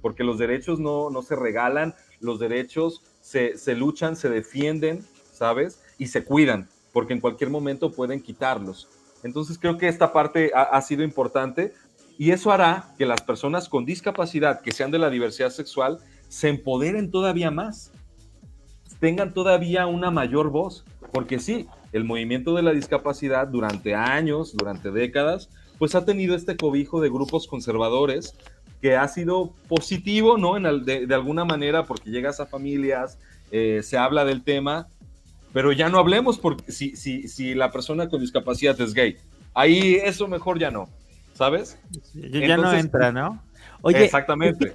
[0.00, 5.82] porque los derechos no, no se regalan, los derechos se, se luchan, se defienden, ¿sabes?
[5.98, 8.88] Y se cuidan porque en cualquier momento pueden quitarlos.
[9.22, 11.74] Entonces creo que esta parte ha, sido importante
[12.16, 15.98] y eso hará que las personas con discapacidad que sean de la diversidad sexual
[16.30, 17.92] se empoderen todavía más,
[18.98, 24.90] tengan todavía una mayor voz, porque sí, el movimiento de la discapacidad durante años, durante
[24.90, 28.34] décadas, pues ha tenido este cobijo de grupos conservadores
[28.80, 30.56] que ha sido positivo, ¿no?
[30.56, 33.18] En de, alguna manera, porque llegas a familias,
[33.50, 34.88] eh, se habla del tema,
[35.52, 39.16] pero ya no hablemos porque si, si, si la persona con discapacidad es gay.
[39.54, 40.88] Ahí eso mejor ya no,
[41.34, 41.78] ¿sabes?
[42.14, 43.42] ya no entra, ¿no?
[43.82, 44.74] Oye, exactamente.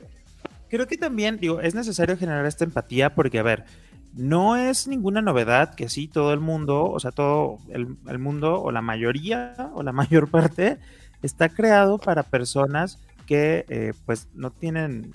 [0.70, 3.66] Creo que, también, digo, es necesario generar esta empatía porque, a ver,
[4.14, 8.62] no es ninguna novedad que sí, todo el mundo, o sea, todo el, el mundo,
[8.62, 10.80] o la mayoría, o la mayor parte,
[11.22, 15.14] está creado para personas que, eh, pues, no tienen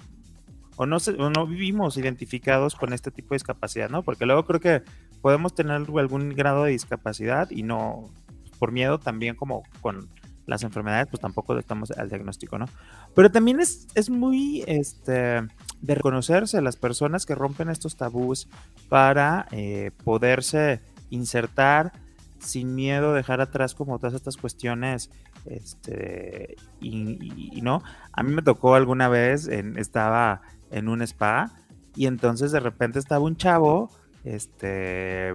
[0.77, 4.03] o no, o no vivimos identificados con este tipo de discapacidad, ¿no?
[4.03, 4.83] Porque luego creo que
[5.21, 8.11] podemos tener algún grado de discapacidad y no,
[8.59, 10.09] por miedo también como con
[10.47, 12.67] las enfermedades, pues tampoco estamos al diagnóstico, ¿no?
[13.15, 15.43] Pero también es, es muy este,
[15.81, 18.49] de reconocerse las personas que rompen estos tabús
[18.89, 21.93] para eh, poderse insertar
[22.39, 25.11] sin miedo, dejar atrás como todas estas cuestiones,
[25.47, 31.53] este, y, no, a mí me tocó alguna vez, en, estaba en un spa
[31.95, 33.91] y entonces de repente estaba un chavo
[34.27, 35.33] este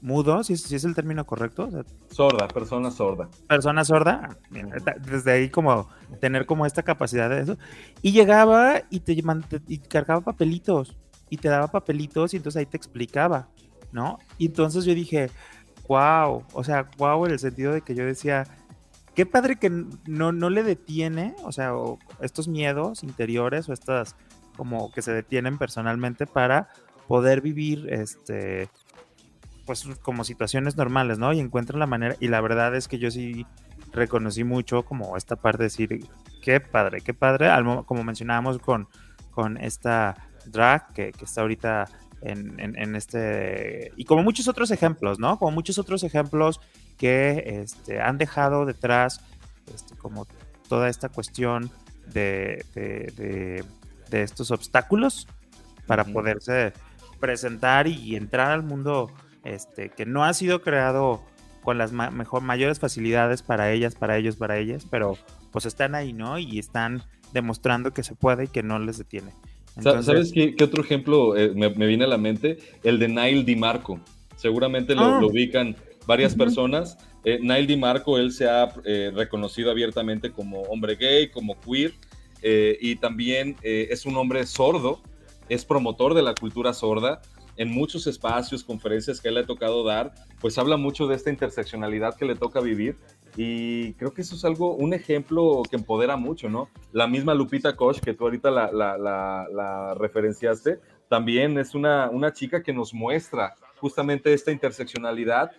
[0.00, 1.68] mudo, si, es el término correcto.
[2.10, 3.28] sorda, persona sorda.
[3.48, 4.36] Persona sorda,
[5.00, 5.88] desde ahí como
[6.20, 7.56] tener como esta capacidad de eso.
[8.02, 9.14] Y llegaba y te
[9.66, 10.94] y cargaba papelitos
[11.30, 13.48] y te daba papelitos y entonces ahí te explicaba,
[13.92, 14.18] ¿no?
[14.36, 15.30] Y entonces yo dije,
[15.88, 18.44] wow, o sea, wow en el sentido de que yo decía,
[19.14, 21.72] qué padre que no, no le detiene, o sea,
[22.20, 24.16] estos miedos interiores o estas
[24.56, 26.68] como que se detienen personalmente para
[27.08, 28.68] poder vivir este
[29.66, 31.32] pues como situaciones normales, ¿no?
[31.32, 33.46] Y encuentran la manera, y la verdad es que yo sí
[33.92, 36.06] reconocí mucho como esta parte de decir,
[36.42, 37.48] qué padre, qué padre,
[37.86, 38.88] como mencionábamos con,
[39.30, 41.88] con esta drag que, está ahorita
[42.20, 45.38] en, en, este, y como muchos otros ejemplos, ¿no?
[45.38, 46.60] Como muchos otros ejemplos
[46.98, 49.20] que este, han dejado detrás
[49.72, 50.26] este, como
[50.68, 51.70] toda esta cuestión
[52.12, 53.64] de, de,
[54.10, 55.26] de estos obstáculos
[55.86, 56.72] para poderse
[57.24, 59.10] presentar y entrar al mundo
[59.44, 61.22] este, que no ha sido creado
[61.62, 65.16] con las mejor, mayores facilidades para ellas, para ellos, para ellas, pero
[65.50, 66.38] pues están ahí, ¿no?
[66.38, 69.32] Y están demostrando que se puede y que no les detiene.
[69.80, 72.58] ¿Sabes qué, otro ejemplo eh, me, viene a la mente?
[72.82, 73.98] El de Nile DiMarco.
[74.36, 75.24] Seguramente lo, ah.
[75.24, 75.74] ubican
[76.06, 76.98] varias personas.
[77.24, 81.94] Eh, Nile DiMarco, él se ha eh, reconocido abiertamente como hombre gay, como queer,
[82.42, 85.00] y también es un hombre sordo
[85.48, 87.20] es promotor de la cultura sorda.
[87.56, 91.30] En muchos espacios, conferencias que él le ha tocado dar, pues habla mucho de esta
[91.30, 92.96] interseccionalidad que le toca vivir
[93.36, 96.68] y creo que eso es algo, un ejemplo que empodera mucho, ¿no?
[96.92, 102.72] La misma Lupita Koch, que tú ahorita la, referenciaste, también es una, una chica que
[102.72, 105.50] nos muestra justamente esta interseccionalidad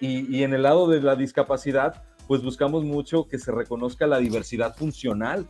[0.00, 4.18] y, y en el lado de la discapacidad, pues buscamos mucho que se reconozca la
[4.18, 5.46] diversidad funcional,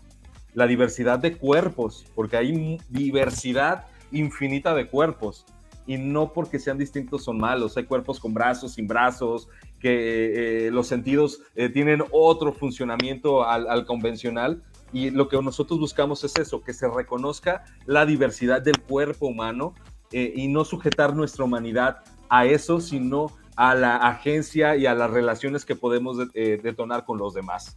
[0.55, 5.47] la diversidad de cuerpos, porque hay diversidad infinita de cuerpos
[5.87, 7.77] y no porque sean distintos son malos.
[7.77, 9.49] Hay cuerpos con brazos, sin brazos,
[9.81, 14.63] que eh, los sentidos eh, tienen otro funcionamiento al, convencional.
[14.93, 19.75] Y lo que nosotros buscamos es eso, que se reconozca la diversidad del cuerpo humano
[20.13, 25.11] eh, y no sujetar nuestra humanidad a eso, sino a la agencia y a las
[25.11, 27.77] relaciones que podemos detonar con los demás.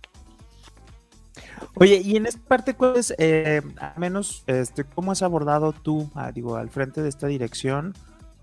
[1.75, 6.09] Oye, y en esta parte, ¿cuál es, eh, al menos, este, cómo has abordado tú,
[6.15, 7.93] ah, digo, al frente de esta dirección,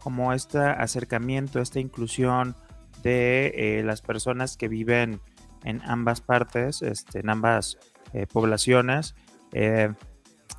[0.00, 2.56] como este acercamiento, esta inclusión
[3.02, 5.20] de eh, las personas que viven
[5.64, 7.78] en ambas partes, este, en ambas
[8.12, 9.14] eh, poblaciones?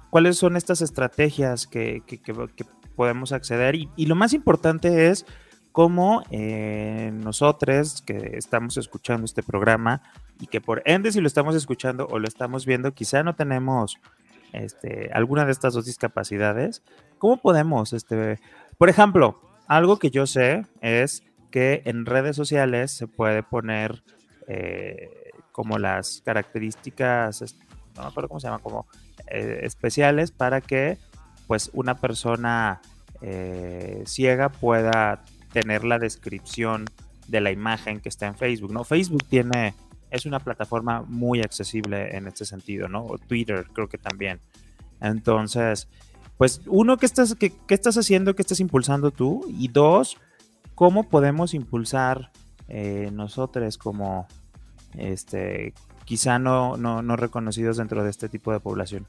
[0.09, 2.03] ¿Cuáles son estas estrategias que,
[2.95, 3.75] podemos acceder?
[3.75, 5.25] Y, lo más importante es
[5.73, 6.23] cómo
[7.12, 10.01] nosotros que estamos escuchando este programa,
[10.39, 13.99] y que por ende si lo estamos escuchando o lo estamos viendo, quizá no tenemos
[14.51, 16.83] este, alguna de estas dos discapacidades,
[17.17, 18.39] ¿cómo podemos, este,
[18.77, 24.03] por ejemplo, algo que yo sé es que en redes sociales se puede poner
[24.47, 25.09] eh,
[25.51, 27.55] como las características,
[27.95, 28.88] no me acuerdo cómo se llama, como
[29.27, 30.97] eh, especiales para que
[31.47, 32.81] pues una persona
[33.21, 36.85] eh, ciega pueda tener la descripción
[37.27, 38.83] de la imagen que está en Facebook, ¿no?
[38.83, 39.73] Facebook tiene
[40.13, 43.03] es una plataforma muy accesible en este sentido, ¿no?
[43.03, 44.39] O Twitter creo que también.
[45.01, 45.87] Entonces,
[46.37, 48.35] pues uno, ¿qué estás, qué, estás haciendo?
[48.35, 49.43] ¿Qué estás impulsando tú?
[49.49, 50.17] Y dos,
[50.75, 52.31] ¿cómo podemos impulsar
[52.67, 54.27] eh, nosotros como,
[54.95, 55.73] este,
[56.05, 59.07] quizá no, no, no, reconocidos dentro de este tipo de población?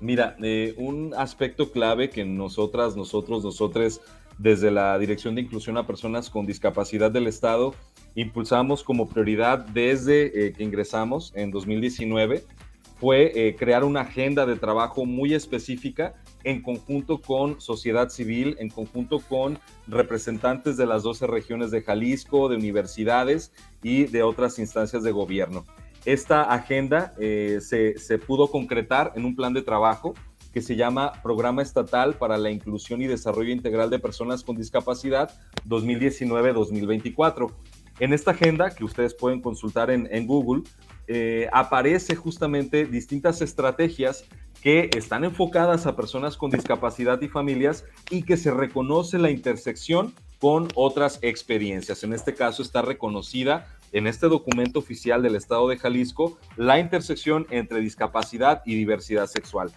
[0.00, 4.00] Mira, eh, un aspecto clave que nosotras, nosotros, nosotros,
[4.38, 7.74] desde la Dirección de Inclusión a Personas con Discapacidad del Estado,
[8.14, 12.44] impulsamos como prioridad desde eh, que ingresamos en 2019
[13.04, 18.70] fue eh, crear una agenda de trabajo muy específica en conjunto con sociedad civil, en
[18.70, 25.02] conjunto con representantes de las 12 regiones de Jalisco, de universidades y de otras instancias
[25.02, 25.64] de gobierno.
[26.04, 30.14] Esta agenda eh, se, se pudo concretar en un plan de trabajo
[30.54, 35.32] que se llama Programa Estatal para la Inclusión y Desarrollo Integral de Personas con Discapacidad
[35.68, 37.52] 2019-2024.
[37.98, 40.62] En esta agenda, que ustedes pueden consultar en, Google,
[41.08, 44.24] eh, aparece justamente distintas estrategias
[44.62, 50.14] que están enfocadas a personas con discapacidad y familias y que se reconoce la intersección
[50.38, 52.04] con otras experiencias.
[52.04, 57.46] En este caso está reconocida en este documento oficial del Estado de Jalisco la intersección
[57.50, 59.72] entre discapacidad y diversidad sexual.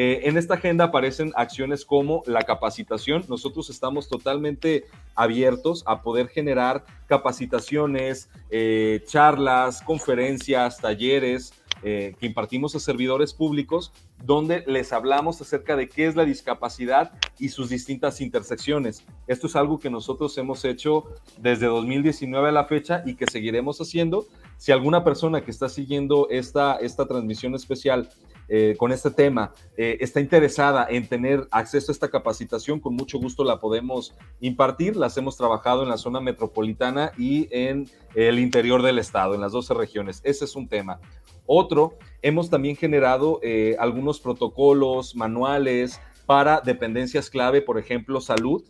[0.00, 3.24] Eh, en esta agenda aparecen acciones como la capacitación.
[3.28, 4.84] Nosotros estamos totalmente
[5.16, 13.92] abiertos a poder generar capacitaciones, eh, charlas, conferencias, talleres eh, que impartimos a servidores públicos,
[14.24, 19.04] donde les hablamos acerca de qué es la discapacidad y sus distintas intersecciones.
[19.26, 21.06] Esto es algo que nosotros hemos hecho
[21.38, 24.28] desde 2019 a la fecha y que seguiremos haciendo.
[24.58, 28.08] Si alguna persona que está siguiendo esta, esta transmisión especial
[28.48, 33.18] eh, con este tema eh, está interesada en tener acceso a esta capacitación, con mucho
[33.18, 34.96] gusto la podemos impartir.
[34.96, 39.52] Las hemos trabajado en la zona metropolitana y en el interior del estado, en las
[39.52, 40.20] 12 regiones.
[40.24, 40.98] Ese es un tema.
[41.44, 48.62] Otro, hemos también generado eh, algunos protocolos, manuales para dependencias clave, por ejemplo, salud.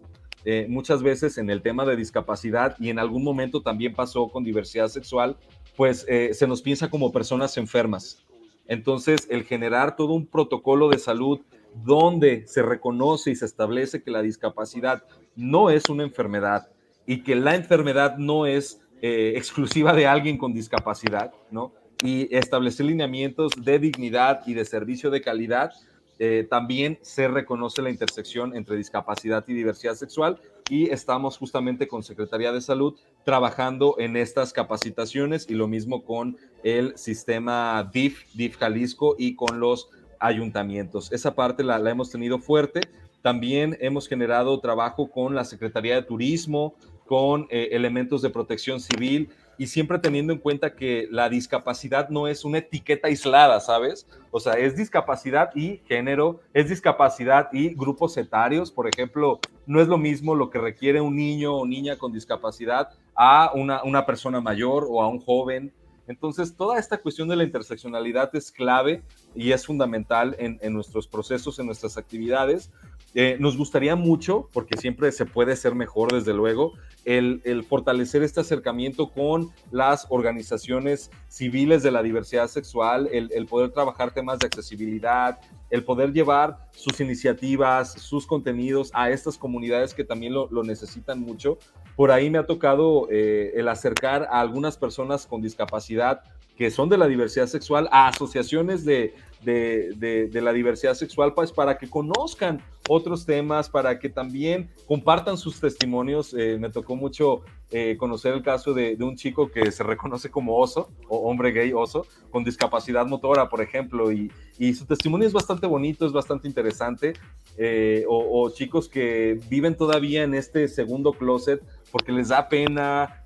[0.68, 4.88] muchas veces en el tema de discapacidad y en algún momento también pasó con diversidad
[4.88, 5.36] sexual,
[5.76, 8.27] pues se nos piensa como personas enfermas
[8.68, 11.40] entonces, el generar todo un protocolo de salud
[11.74, 15.02] donde se reconoce y se establece que la discapacidad
[15.35, 16.68] no es una enfermedad
[17.07, 21.73] y que la enfermedad no es eh, exclusiva de alguien con discapacidad, ¿no?
[22.02, 25.73] Y establecer lineamientos de dignidad y de servicio de calidad
[26.19, 32.02] eh, también se reconoce la intersección entre discapacidad y diversidad sexual y estamos justamente con
[32.02, 32.94] Secretaría de Salud
[33.25, 39.60] trabajando en estas capacitaciones y lo mismo con el sistema DIF, DIF Jalisco y con
[39.60, 39.88] los
[40.19, 41.12] ayuntamientos.
[41.12, 42.81] Esa parte la, hemos tenido fuerte.
[43.23, 46.75] También hemos generado trabajo con la Secretaría de Turismo,
[47.06, 52.29] con eh, elementos de protección civil y siempre teniendo en cuenta que la discapacidad no
[52.29, 54.06] es una etiqueta aislada, ¿sabes?
[54.31, 58.71] O sea, es discapacidad y género, es discapacidad y grupos etarios.
[58.71, 62.90] Por ejemplo, no es lo mismo lo que requiere un niño o niña con discapacidad
[63.17, 65.73] a una, una persona mayor o a un joven.
[66.06, 69.02] Entonces, toda esta cuestión de la interseccionalidad es clave
[69.35, 72.71] y es fundamental en, en nuestros procesos, en nuestras actividades.
[73.15, 78.40] Eh, nos gustaría mucho, porque siempre se puede ser mejor, desde luego, el, fortalecer este
[78.40, 85.38] acercamiento con las organizaciones civiles de la diversidad sexual, el, poder trabajar temas de accesibilidad,
[85.71, 91.21] el poder llevar sus iniciativas, sus contenidos a estas comunidades que también lo, lo necesitan
[91.21, 91.59] mucho.
[91.96, 96.21] Por ahí me ha tocado eh, el acercar a algunas personas con discapacidad
[96.59, 101.52] que son de la diversidad sexual a asociaciones de, de, de, la diversidad sexual, pues
[101.52, 106.34] para que conozcan otros temas, para que también compartan sus testimonios.
[106.34, 110.56] Eh, me tocó mucho eh, conocer el caso de, un chico que se reconoce como
[110.56, 115.32] oso, o hombre gay oso, con discapacidad motora, por ejemplo, y, y su testimonio es
[115.32, 117.12] bastante bonito, es bastante interesante.
[117.56, 121.60] Eh, o, chicos que viven todavía en este segundo closet
[121.90, 123.24] porque les da pena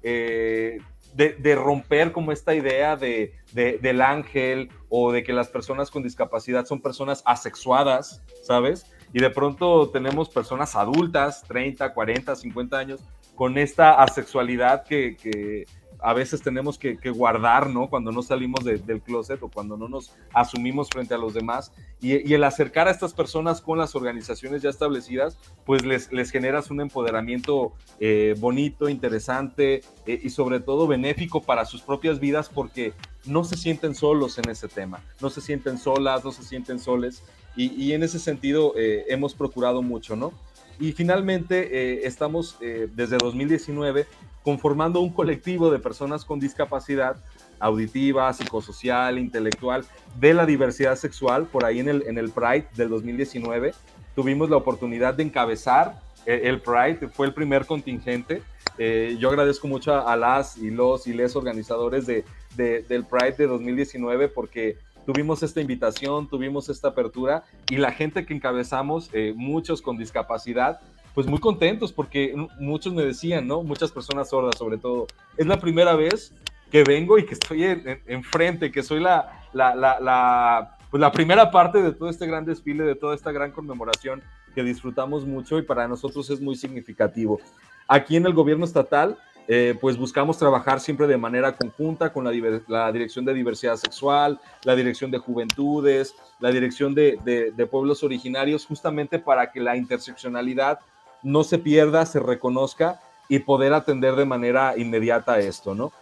[1.15, 6.03] de, romper como esta idea de, de, del ángel o de que las personas con
[6.03, 8.87] discapacidad son personas asexuadas, ¿sabes?
[9.13, 13.01] Y de pronto tenemos personas adultas, 30, 40, 50 años,
[13.35, 15.67] con esta asexualidad que
[16.03, 17.89] a veces tenemos que, que, guardar, ¿no?
[17.89, 21.73] Cuando no salimos de, del closet o cuando no nos asumimos frente a los demás.
[22.01, 26.71] Y, el acercar a estas personas con las organizaciones ya establecidas, pues les, les generas
[26.71, 32.93] un empoderamiento eh, bonito, interesante eh, y sobre todo benéfico para sus propias vidas porque
[33.25, 37.23] no se sienten solos en ese tema, no se sienten solas, no se sienten soles.
[37.55, 40.33] Y, y en ese sentido eh, hemos procurado mucho, ¿no?
[40.79, 44.07] Y finalmente estamos desde 2019
[44.43, 47.17] conformando un colectivo de personas con discapacidad
[47.61, 49.85] auditiva, psicosocial, intelectual,
[50.19, 53.73] de la diversidad sexual, por ahí en el, en el Pride del 2019.
[54.17, 58.43] Tuvimos la oportunidad de encabezar el Pride, fue el primer contingente.
[58.79, 62.25] Eh, yo agradezco mucho a, las y los y les organizadores de,
[62.57, 68.35] del Pride de 2019 porque tuvimos esta invitación, tuvimos esta apertura y la gente que
[68.35, 70.81] encabezamos, eh, muchos con discapacidad,
[71.15, 73.63] pues muy contentos porque muchos me decían, ¿no?
[73.63, 76.35] Muchas personas sordas sobre todo, es la primera vez
[76.71, 77.65] que vengo y que estoy
[78.07, 82.09] enfrente, en, en que soy la, la, la, la, pues la primera parte de todo
[82.09, 84.23] este gran desfile, de toda esta gran conmemoración
[84.55, 87.41] que disfrutamos mucho y para nosotros es muy significativo.
[87.89, 89.19] Aquí en el gobierno estatal,
[89.49, 92.33] eh, pues buscamos trabajar siempre de manera conjunta con la,
[92.69, 98.67] la, Dirección de Diversidad Sexual, la Dirección de Juventudes, la Dirección de, de, Pueblos Originarios,
[98.67, 100.79] justamente para que la interseccionalidad
[101.23, 105.93] no se pierda, se reconozca y poder atender de manera inmediata esto, ¿no?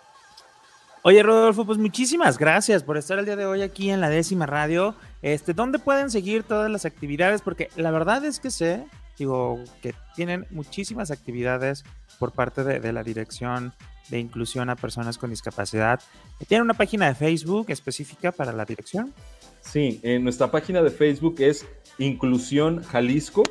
[1.02, 4.44] Oye, Rodolfo, pues muchísimas gracias por estar el día de hoy aquí en la décima
[4.44, 4.94] radio.
[5.22, 7.40] Este, ¿dónde pueden seguir todas las actividades?
[7.40, 8.84] Porque la verdad es que sé,
[9.18, 11.84] digo, que tienen muchísimas actividades
[12.20, 13.72] por parte de, la dirección
[14.10, 16.00] de inclusión a personas con discapacidad.
[16.46, 19.12] ¿Tienen una página de Facebook específica para la dirección?
[19.60, 21.66] Sí, nuestra página de Facebook es
[21.98, 23.42] Inclusión Jalisco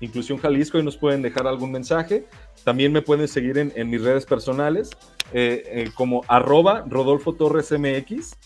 [0.00, 2.26] Inclusión Jalisco y nos pueden dejar algún mensaje.
[2.64, 4.90] También me pueden seguir en, en mis redes personales
[5.32, 8.36] eh, eh, como arroba Rodolfo Torres MX.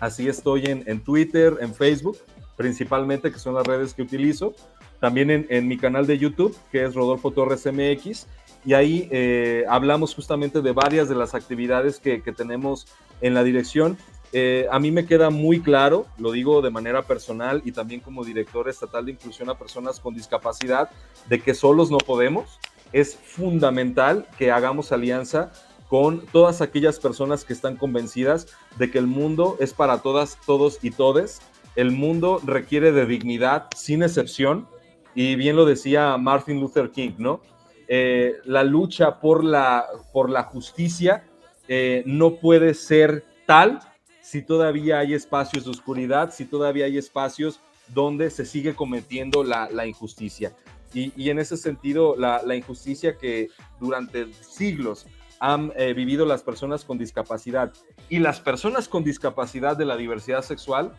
[0.00, 2.18] Así estoy en, en, Twitter, en Facebook,
[2.56, 4.54] principalmente, que son las redes que utilizo.
[5.00, 8.26] También en, en mi canal de YouTube, que es Rodolfo Torres MX.
[8.64, 12.86] Y ahí eh, hablamos justamente de varias de las actividades que, tenemos
[13.20, 13.96] en la dirección
[14.34, 18.24] eh, a mí me queda muy claro, lo digo de manera personal y también como
[18.24, 20.88] director estatal de inclusión a personas con discapacidad,
[21.28, 22.58] de que solos no podemos.
[22.94, 25.52] Es fundamental que hagamos alianza
[25.88, 28.46] con todas aquellas personas que están convencidas
[28.78, 31.42] de que el mundo es para todas, todos y todes.
[31.76, 34.66] El mundo requiere de dignidad sin excepción
[35.14, 37.42] y bien lo decía Martin Luther King, ¿no?
[37.88, 41.24] Eh, la lucha por la, por la justicia
[41.68, 43.80] eh, no puede ser tal
[44.20, 49.68] si todavía hay espacios de oscuridad, si todavía hay espacios donde se sigue cometiendo la,
[49.70, 50.54] la injusticia.
[50.94, 53.48] Y, y, en ese sentido, la, la, injusticia que
[53.80, 55.06] durante siglos
[55.40, 57.72] han eh, vivido las personas con discapacidad
[58.08, 60.92] y las personas con discapacidad de la diversidad sexual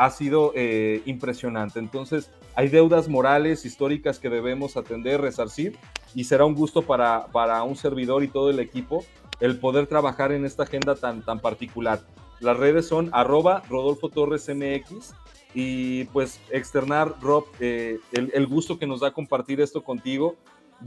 [0.00, 1.78] ha sido eh, impresionante.
[1.78, 5.76] Entonces, hay deudas morales, históricas que debemos atender, resarcir,
[6.14, 9.04] y será un gusto para, para un servidor y todo el equipo
[9.40, 12.00] el poder trabajar en esta agenda tan, tan particular.
[12.40, 15.12] Las redes son arroba Rodolfo Torres MX
[15.52, 20.36] y pues externar, Rob, eh, el, el, gusto que nos da compartir esto contigo.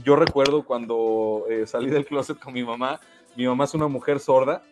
[0.02, 2.98] Yo recuerdo cuando eh, salí del closet con mi mamá,
[3.36, 4.62] Mi mamá es una mujer sorda,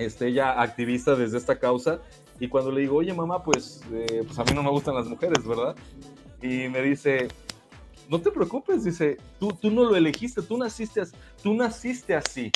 [0.00, 2.00] este, ella activista desde esta causa,
[2.40, 5.06] y cuando le digo, oye mamá, pues, eh, pues a mí no me gustan las
[5.06, 5.76] mujeres, ¿verdad?
[6.42, 7.28] Y me dice,
[8.08, 11.02] no te preocupes, dice, tú, tú no lo elegiste, tú naciste,
[11.42, 12.50] tú naciste así.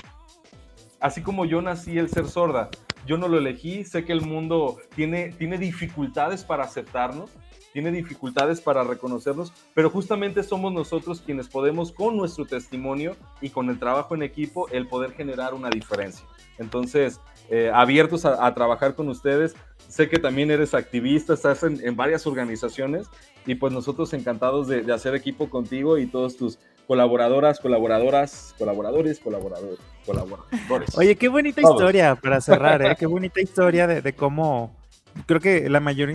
[0.99, 2.71] Así como yo nací el ser sorda,
[3.07, 7.31] yo no lo elegí, sé que el mundo tiene, tiene dificultades para aceptarnos,
[7.75, 13.69] tiene dificultades para reconocernos, pero justamente somos nosotros quienes podemos con nuestro testimonio y con
[13.69, 16.25] el trabajo en equipo el poder generar una diferencia.
[16.59, 17.21] Entonces,
[17.51, 19.55] eh, abiertos a, trabajar con ustedes.
[19.89, 23.07] Sé que también eres activista, estás en, varias organizaciones
[23.47, 29.79] y pues nosotros encantados de, hacer equipo contigo y todos tus colaboradoras, colaboradoras, colaboradores, colaboradores,
[30.05, 30.99] colaboradores.
[30.99, 32.97] Oye, qué bonita historia para cerrar, ¿eh?
[32.99, 34.75] qué bonita historia de, de cómo
[35.27, 36.11] creo que la mayor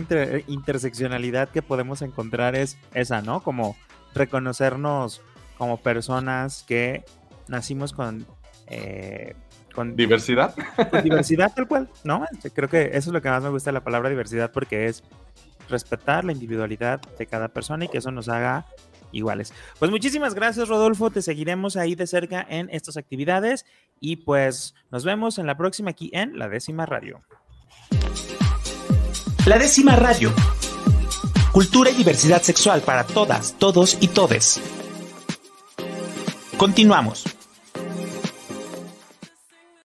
[0.46, 3.42] interseccionalidad que podemos encontrar es esa, ¿no?
[3.42, 3.76] Como
[4.14, 5.22] reconocernos
[5.56, 7.04] como personas que
[7.48, 8.26] nacimos con...
[8.66, 9.34] Eh,
[9.74, 10.54] con diversidad.
[10.90, 12.24] Con diversidad tal cual, ¿no?
[12.32, 14.86] Este, creo que eso es lo que más me gusta de la palabra diversidad porque
[14.86, 15.02] es
[15.68, 18.66] respetar la individualidad de cada persona y que eso nos haga
[19.12, 19.52] iguales.
[19.78, 23.66] Pues muchísimas gracias Rodolfo, te seguiremos ahí de cerca en estas actividades
[24.00, 27.20] y pues nos vemos en la próxima aquí en La Décima Radio.
[29.46, 30.32] La décima radio.
[31.50, 34.60] Cultura y diversidad sexual para todas, todos y todes.
[36.56, 37.39] Continuamos.